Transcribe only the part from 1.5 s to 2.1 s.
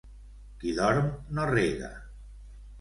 rega.